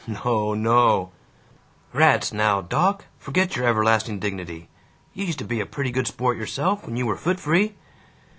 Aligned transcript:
"No 0.07 0.55
no" 0.55 1.11
"Rats 1.93 2.33
now, 2.33 2.59
doc, 2.59 3.05
forget 3.19 3.55
your 3.55 3.67
everlasting 3.67 4.17
dignity. 4.17 4.67
You 5.13 5.25
used 5.25 5.37
to 5.37 5.45
be 5.45 5.59
a 5.59 5.65
pretty 5.67 5.91
good 5.91 6.07
sport 6.07 6.37
yourself, 6.39 6.87
when 6.87 6.97
you 6.97 7.05
were 7.05 7.15
foot 7.15 7.39
free." 7.39 7.75